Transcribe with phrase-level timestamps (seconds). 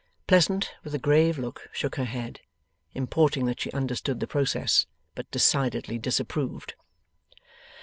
[0.25, 2.39] Pleasant with a grave look shook her head;
[2.95, 6.73] importing that she understood the process, but decidedly disapproved.